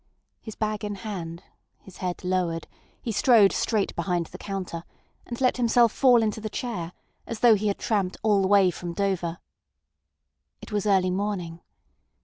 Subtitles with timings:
[0.41, 1.43] His bag in hand,
[1.77, 2.65] his head lowered,
[2.99, 4.83] he strode straight behind the counter,
[5.27, 6.93] and let himself fall into the chair,
[7.27, 9.37] as though he had tramped all the way from Dover.
[10.59, 11.61] It was early morning.